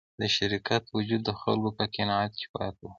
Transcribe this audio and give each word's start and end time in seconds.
د 0.21 0.23
شرکت 0.37 0.83
وجود 0.97 1.21
د 1.25 1.29
خلکو 1.41 1.69
په 1.77 1.83
قناعت 1.95 2.31
کې 2.39 2.47
پاتې 2.55 2.81
و. 2.85 2.89